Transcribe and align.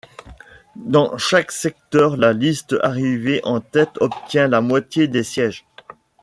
Dans 0.77 1.15
chaque 1.19 1.51
secteur, 1.51 2.17
la 2.17 2.33
liste 2.33 2.75
arrivée 2.81 3.39
en 3.43 3.61
tête 3.61 3.99
obtient 4.01 4.47
la 4.47 4.59
moitié 4.59 5.07
des 5.07 5.21
sièges. 5.23 5.63